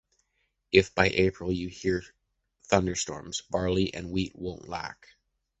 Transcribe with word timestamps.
If 0.71 0.95
by 0.95 1.09
April 1.09 1.51
you 1.51 1.67
hear 1.67 2.01
thunderstorms, 2.63 3.41
barley 3.41 3.93
and 3.93 4.09
wheat 4.09 4.35
won’t 4.35 4.67
lack. 4.67 5.09